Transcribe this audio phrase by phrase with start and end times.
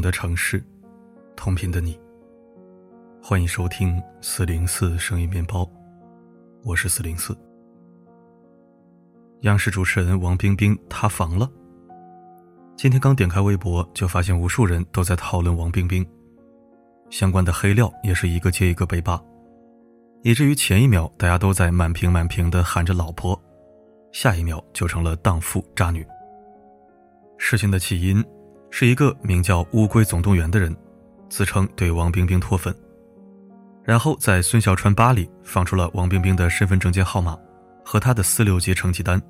[0.00, 0.62] 的城市，
[1.36, 1.98] 同频的你。
[3.22, 5.68] 欢迎收听四零四声音面包，
[6.64, 7.36] 我是四零四。
[9.42, 11.50] 央视主持人王冰冰塌房了。
[12.76, 16.06] 今天刚点开微博，就发现无数人都在讨论王冰冰，
[17.10, 19.22] 相关的黑料也是一个接一个被扒，
[20.22, 23.40] 以至于前一秒大家都在满屏满屏的喊着老婆，
[24.12, 26.06] 下一秒就成了荡妇渣女。
[27.36, 28.24] 事情的起因。
[28.70, 30.74] 是一个名叫“乌龟总动员”的人，
[31.28, 32.74] 自称对王冰冰脱粉，
[33.82, 37.36] 然后在孙小川吧里放出了王冰冰的身份证件号码
[37.84, 39.20] 和她的四六级成绩单。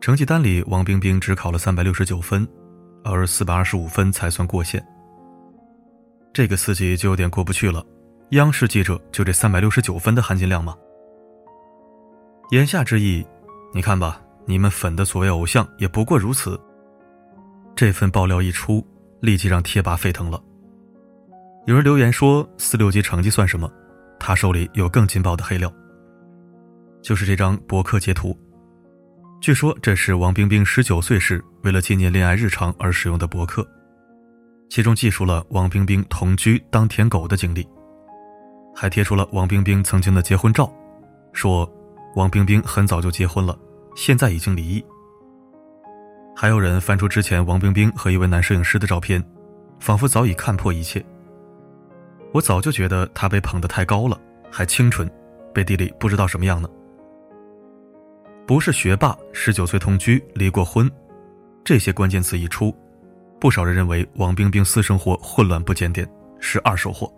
[0.00, 2.46] 成绩单里，王冰冰只考了三百六十九分，
[3.04, 4.84] 而四百二十五分才算过线。
[6.32, 7.84] 这个四级就有点过不去了。
[8.30, 10.76] 央视记者就这三百六十九分的含金量吗？
[12.50, 13.26] 言下之意，
[13.74, 16.58] 你看吧，你们粉的所谓偶像也不过如此。
[17.74, 18.86] 这份爆料一出，
[19.20, 20.42] 立即让贴吧沸腾了。
[21.66, 23.70] 有人留言说：“四六级成绩算什么？
[24.18, 25.72] 他手里有更劲爆的黑料。”
[27.02, 28.38] 就是这张博客截图。
[29.40, 33.66] 据说这是王冰冰十九岁时为了纪念恋爱日常而使用的博客，
[34.68, 37.66] 其中记述了王冰冰同居当舔狗的经历，
[38.74, 40.70] 还贴出了王冰冰曾经的结婚照，
[41.32, 41.66] 说
[42.16, 43.58] 王冰冰很早就结婚了，
[43.96, 44.84] 现在已经离异。
[46.34, 49.22] 还有人翻出之前王冰冰和一位男摄影师的照片，
[49.78, 51.04] 仿佛早已看破一切。
[52.32, 54.18] 我早就觉得她被捧得太高了，
[54.50, 55.10] 还清纯，
[55.52, 56.68] 背地里不知道什么样呢。
[58.46, 60.90] 不是学霸，十九岁同居，离过婚，
[61.62, 62.74] 这些关键词一出，
[63.38, 66.08] 不少人认为王冰冰私生活混乱不检点，
[66.40, 67.12] 是二手货。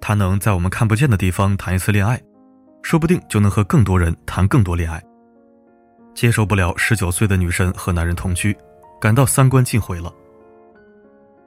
[0.00, 2.20] 她能在我们看不见的地方谈一次恋爱，
[2.82, 5.02] 说不定就能和更多人谈更多恋爱。
[6.14, 8.56] 接受不了十九岁的女生和男人同居，
[9.00, 10.12] 感到三观尽毁了。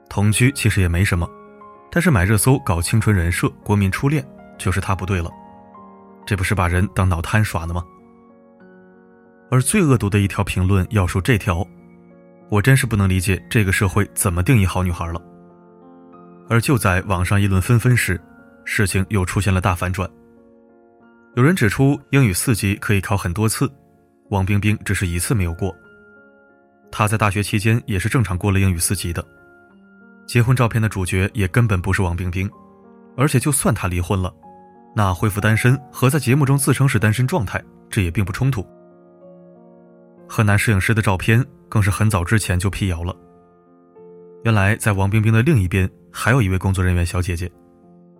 [0.08, 1.28] 同居其实也没什么，
[1.90, 4.26] 但是买热搜搞青春人设、国民初恋，
[4.58, 5.30] 就是他不对了。
[6.24, 7.84] 这不是把人当脑瘫耍呢吗？
[9.50, 11.64] 而最恶毒的一条评论要数这条，
[12.48, 15.22] 我真是不能理解这个社会怎么定义好女孩了。
[16.48, 18.20] 而就在网上议论纷纷时，
[18.64, 20.08] 事情又出现了大反转。
[21.36, 23.70] 有人指出，英语四级可以考很多次。
[24.28, 25.74] 王冰冰只是一次没有过。
[26.90, 29.24] 她在大学期间也是正常过了英语四级的。
[30.26, 32.50] 结婚照片的主角也根本不是王冰冰，
[33.16, 34.32] 而且就算她离婚了，
[34.94, 38.66] 那恢复单身和在节目中自称是单身状态，这也并不冲突。
[40.28, 43.14] 和男摄影师的照片更是很早之前就辟谣了。
[44.44, 47.50] 原来在王冰冰的另一边还有一位工作人员小姐姐，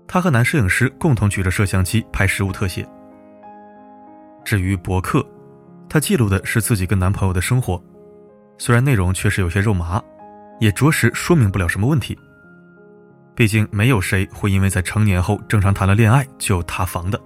[0.07, 2.87] 她和男摄影师共同举着摄像机拍实物特写。
[4.45, 5.27] 至于博客。
[5.89, 7.83] 她记录的是自己跟男朋友的生活，
[8.59, 10.03] 虽然内容确实有些肉麻，
[10.61, 12.19] 也着实说明不了什么问题。
[13.35, 17.21] 毕竟没有谁会因为在成年后正常谈了恋爱就塌房的。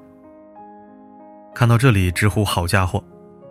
[1.54, 3.02] 看到这里，直呼好家伙，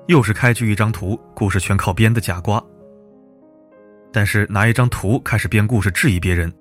[0.07, 2.61] 又是开局一张图，故事全靠编的假瓜。
[4.11, 6.51] 但是拿一张图开始编故事质疑别人，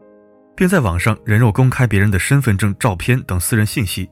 [0.55, 4.09] 并在网上人肉公开别人的身份证、照片等私人信息，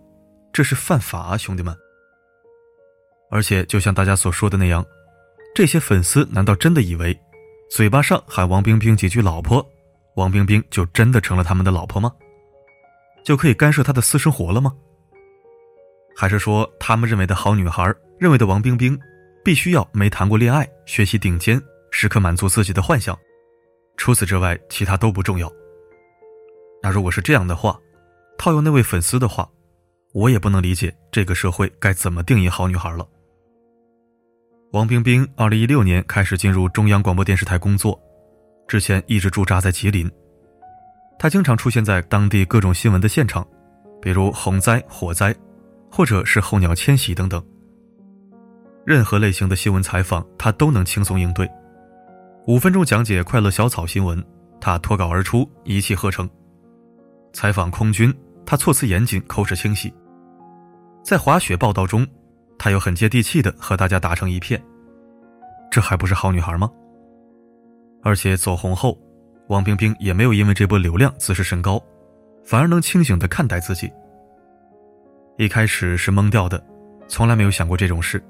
[0.52, 1.76] 这是犯法啊，兄弟们！
[3.36, 4.82] 而且，就像大家所说的那样，
[5.54, 7.14] 这些粉丝难道真的以为，
[7.68, 9.62] 嘴巴上喊王冰冰几句“老婆”，
[10.16, 12.10] 王冰冰就真的成了他们的老婆吗？
[13.22, 14.72] 就可以干涉她的私生活了吗？
[16.16, 18.98] 还是说，他们认为的好女孩，认为的王冰冰，
[19.44, 21.60] 必须要没谈过恋爱，学习顶尖，
[21.90, 23.14] 时刻满足自己的幻想，
[23.98, 25.52] 除此之外，其他都不重要？
[26.82, 27.78] 那如果是这样的话，
[28.38, 29.46] 套用那位粉丝的话，
[30.14, 33.06] 我也不能理解这个社会该怎么定义好女孩了。
[34.72, 37.98] 王冰冰二零一六年开始进入中央广播电视台工作，
[38.66, 40.10] 之前一直驻扎在吉林。
[41.18, 43.46] 她经常出现在当地各种新闻的现场，
[44.02, 45.34] 比如洪灾、火灾，
[45.88, 47.42] 或者是候鸟迁徙等等。
[48.84, 51.48] 任何类型的新闻采访，她都能轻松应对。
[52.48, 54.22] 五分钟讲解快乐小草新闻，
[54.60, 56.28] 她脱稿而出，一气呵成。
[57.32, 58.12] 采访空军，
[58.44, 59.94] 她措辞严谨，口齿清晰。
[61.04, 62.04] 在滑雪报道中。
[62.58, 64.62] 她又很接地气的和大家打成一片，
[65.70, 66.70] 这还不是好女孩吗？
[68.02, 68.98] 而且走红后，
[69.48, 71.82] 王冰冰也没有因为这波流量自视甚高，
[72.44, 73.90] 反而能清醒的看待自己。
[75.38, 76.64] 一开始是懵掉的，
[77.08, 78.22] 从来没有想过这种事。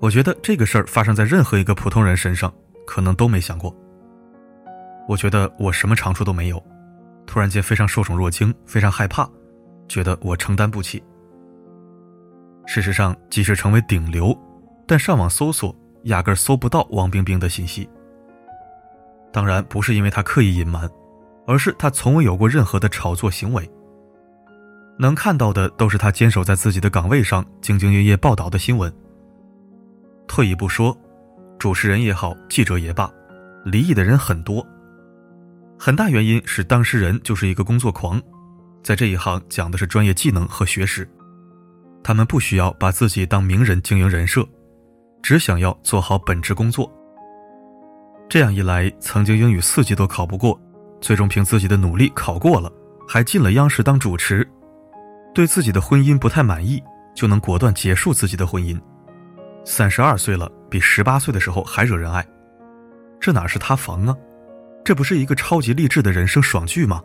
[0.00, 2.52] 我觉得这个事儿发生在任何一个普通人身上，
[2.86, 3.74] 可能都没想过。
[5.08, 6.62] 我觉得我什么长处都没有，
[7.26, 9.28] 突然间非常受宠若惊，非常害怕，
[9.88, 11.02] 觉得我承担不起。
[12.70, 14.38] 事实上，即使成为顶流，
[14.86, 17.88] 但上网搜索压根搜不到王冰冰的信息。
[19.32, 20.86] 当然不是因为他刻意隐瞒，
[21.46, 23.68] 而是他从未有过任何的炒作行为。
[24.98, 28.92] 能看到的都是他坚守在自己的岗位上，兢兢业业报道的新闻。
[30.26, 30.94] 退一步说，
[31.58, 33.10] 主持人也好，记者也罢，
[33.64, 34.64] 离异的人很多。
[35.78, 38.20] 很大原因是当事人就是一个工作狂，
[38.82, 41.08] 在这一行讲的是专业技能和学识，
[42.02, 44.46] 他们不需要把自己当名人经营人设，
[45.22, 46.90] 只想要做好本职工作。
[48.28, 50.58] 这样一来，曾经英语四级都考不过，
[51.00, 52.72] 最终凭自己的努力考过了，
[53.06, 54.46] 还进了央视当主持。
[55.34, 56.82] 对自己的婚姻不太满意，
[57.14, 58.78] 就能果断结束自己的婚姻。
[59.64, 62.26] 三十二岁了，比十八岁的时候还惹人爱，
[63.20, 64.16] 这哪是塌房啊？
[64.84, 67.02] 这不是一个超级励志的人生爽剧吗？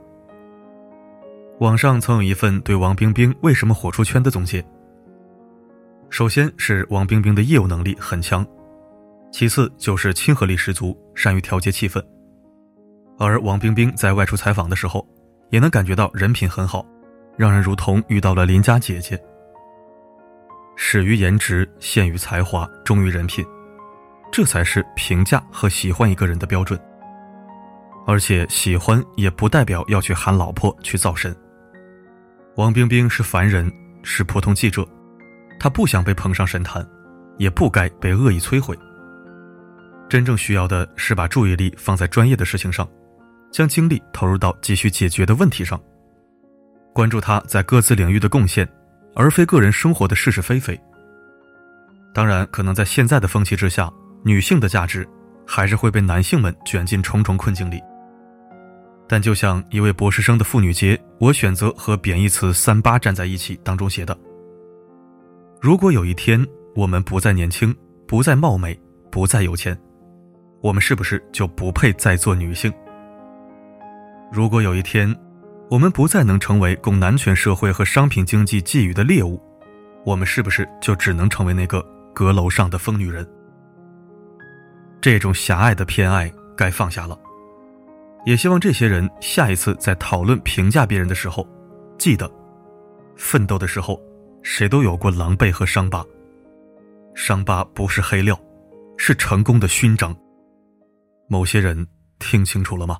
[1.59, 4.63] 网上曾有一份对王冰冰为什么火出圈的总结。
[6.13, 8.45] 首先是王冰冰的业务能力很强，
[9.31, 11.99] 其次就是亲和力十足，善于调节气氛。
[13.17, 15.03] 而王冰冰在外出采访的时候，
[15.49, 16.85] 也能感觉到人品很好。
[17.35, 19.19] 让人如同遇到了邻家姐姐。
[20.75, 23.43] 始于颜值，陷于才华，忠于人品，
[24.31, 26.79] 这才是评价和喜欢一个人的标准。
[28.05, 31.35] 而且喜欢也不代表要去喊老婆去造神。
[32.55, 33.67] 王冰冰是凡人，
[34.03, 34.87] 是普通记者，
[35.63, 36.85] 他不想被捧上神坛，
[37.37, 38.77] 也不该被恶意摧毁。
[40.09, 42.85] 真正需要的是把注意力放在专业的事情上，
[43.49, 45.81] 将精力投入到急需解决的问题上。
[46.91, 48.67] 关注他在各自领域的贡献，
[49.15, 50.77] 而非个人生活的是是非非。
[52.13, 53.89] 当然，可能在现在的风气之下，
[54.25, 55.07] 女性的价值
[55.47, 57.81] 还是会被男性们卷进重重困境里。
[59.07, 64.13] 但就像一位博士生的妇女节，我选择和贬义词“三八”站在一起当中写的
[65.63, 66.45] ：“如果有一天
[66.75, 67.73] 我们不再年轻，
[68.05, 68.77] 不再貌美，
[69.09, 69.79] 不再有钱，
[70.59, 72.69] 我们是不是就不配再做女性？
[74.29, 75.15] 如果有一天……”
[75.71, 79.41] 我们不再能成为供男权社会和商品经济觊觎的猎物，
[80.05, 81.81] 我们是不是就只能成为那个
[82.13, 83.25] 阁楼上的疯女人？
[84.99, 87.17] 这种狭隘的偏爱该放下了。
[88.25, 91.47] 也希望这些人下一次在讨论评价别人的时候，
[91.97, 92.29] 记得，
[93.15, 93.99] 奋斗的时候，
[94.43, 96.05] 谁都有过狼狈和伤疤，
[97.15, 98.39] 伤疤不是黑料，
[98.97, 100.15] 是成功的勋章。
[101.27, 101.87] 某些人
[102.19, 102.99] 听清楚了吗？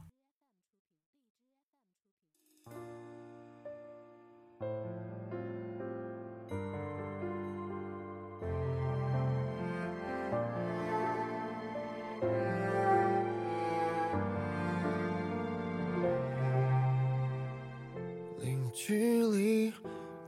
[18.76, 19.72] 距离，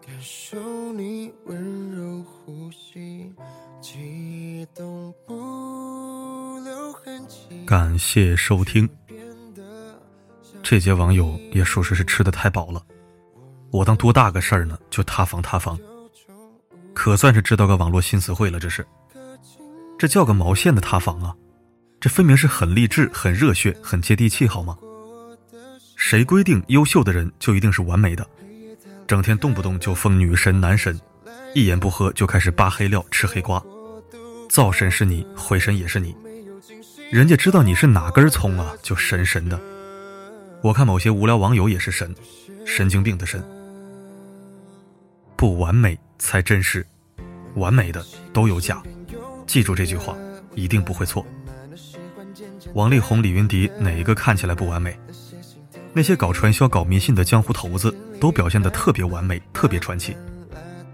[0.05, 0.57] 感受
[7.65, 8.87] 感谢收听。
[10.61, 12.79] 这节网友也属实是吃的太饱了，
[13.71, 14.77] 我当多大个事儿呢？
[14.91, 15.79] 就塌房塌房，
[16.93, 18.59] 可算是知道个网络新词汇了。
[18.59, 18.85] 这是，
[19.97, 21.35] 这叫个毛线的塌房啊！
[21.99, 24.77] 这分明是很励志、很热血、很接地气，好吗？
[25.95, 28.27] 谁规定优秀的人就一定是完美的？
[29.07, 30.99] 整天动不动就封女神男神，
[31.55, 33.63] 一言不合就开始扒黑料吃黑瓜，
[34.49, 36.15] 造神是你，毁神也是你。
[37.15, 39.57] 人家知道你是哪根葱啊，就神神的。
[40.61, 42.13] 我看某些无聊网友也是神，
[42.65, 43.41] 神经病的神。
[45.37, 46.85] 不完美才真实，
[47.53, 48.83] 完美的都有假。
[49.47, 50.13] 记住这句话，
[50.55, 51.25] 一定不会错。
[52.73, 54.99] 王力宏、李云迪哪一个看起来不完美？
[55.93, 60.17] 那些搞传销、搞迷信的江湖头子，都表现得特别完美、特别传奇，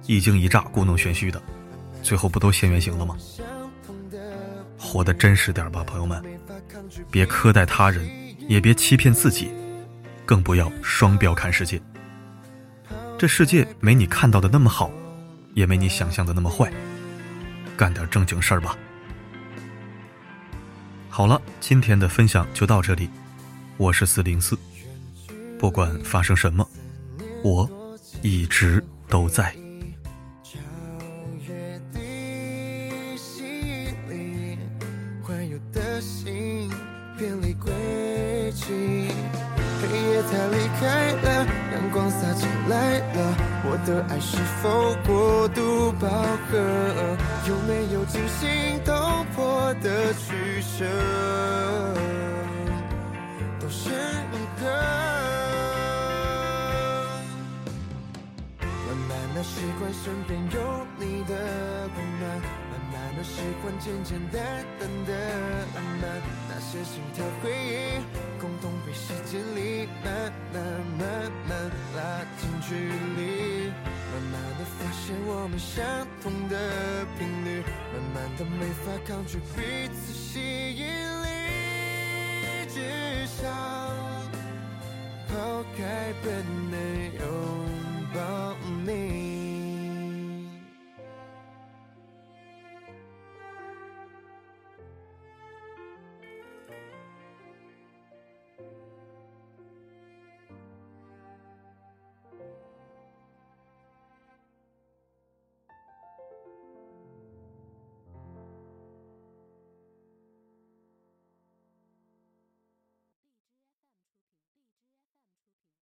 [0.05, 1.41] 一惊一乍、故弄玄虚的，
[2.03, 3.17] 最后不都现原形了吗？
[4.81, 6.21] 活得真实点吧，朋友们，
[7.11, 8.09] 别苛待他人，
[8.49, 9.53] 也别欺骗自己，
[10.25, 11.79] 更不要双标看世界。
[13.17, 14.91] 这世界没你看到的那么好，
[15.53, 16.73] 也没你想象的那么坏，
[17.77, 18.75] 干点正经事儿吧。
[21.09, 23.07] 好了，今天的分享就到这里，
[23.77, 24.57] 我是四零四。
[25.59, 26.67] 不管发生什么，
[27.43, 27.69] 我
[28.23, 29.55] 一直都在。
[37.21, 37.71] 偏离轨
[38.55, 38.65] 迹
[39.79, 46.09] 黑夜它离开了，阳光洒进来了，我的爱是否过度饱
[46.49, 46.57] 和？
[47.47, 50.83] 有没有惊心动魄的取舍？
[53.59, 53.91] 都是
[54.31, 54.65] 梦和，
[58.87, 59.43] 慢慢的？
[59.43, 60.57] 习惯身边有
[60.97, 61.35] 你的
[61.95, 62.23] 温暖，
[63.13, 65.11] 我喜欢简简单单的
[65.75, 66.03] 浪漫，
[66.49, 68.01] 那些心跳回忆，
[68.39, 70.57] 共同被时间里慢慢、
[70.97, 71.51] 慢慢
[71.95, 71.99] 拉
[72.37, 72.73] 近距
[73.17, 73.69] 离，
[74.09, 75.85] 慢慢的发现我们相
[76.23, 77.61] 同的频率，
[77.93, 80.87] 慢慢的没法抗拒彼此吸引
[81.21, 81.27] 力，
[82.69, 82.79] 只
[83.27, 83.39] 想
[85.27, 86.25] 抛开本
[86.71, 86.75] 能
[87.19, 87.21] 拥
[88.15, 89.20] 抱你。